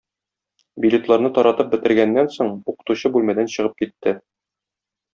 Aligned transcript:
Билетларны 0.85 1.31
таратып 1.35 1.69
бетергәннән 1.75 2.31
соң 2.39 2.51
укытучы 2.75 3.15
бүлмәдән 3.19 3.55
чыгып 3.57 3.81
китте. 3.85 4.19